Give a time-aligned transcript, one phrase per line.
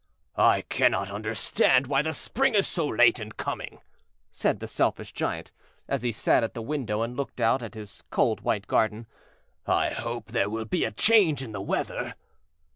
[0.35, 3.81] "I cannot understand why the Spring is so late in coming,"
[4.31, 5.51] said the Selfish Giant,
[5.87, 9.05] as he sat at the window and looked out at his cold white garden;
[9.67, 12.15] "I hope there will be a change in the weather."